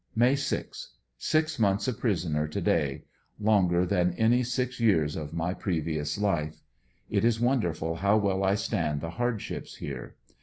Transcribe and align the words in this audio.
May 0.15 0.33
6.— 0.33 0.87
Six 1.19 1.59
months 1.59 1.87
a 1.87 1.93
prisoner 1.93 2.47
to 2.47 2.59
day. 2.59 3.03
Longer 3.39 3.85
than 3.85 4.13
any 4.15 4.41
six 4.41 4.79
years 4.79 5.15
of 5.15 5.31
my 5.31 5.53
previous 5.53 6.17
life. 6.17 6.63
It 7.11 7.23
is 7.23 7.39
wonderful 7.39 7.97
how 7.97 8.17
well 8.17 8.43
I 8.43 8.55
stand 8.55 9.01
the 9.01 9.11
hardships 9.11 9.75
here. 9.75 10.15